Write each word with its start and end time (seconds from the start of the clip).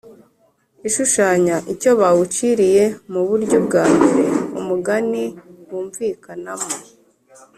ishushanya 0.87 1.55
icyo 1.73 1.91
bawuciriye. 1.99 2.83
Mu 3.11 3.21
buryo 3.29 3.57
bwa 3.65 3.83
mbere 3.95 4.25
umugani 4.59 5.23
wumvikanamo 5.69 6.69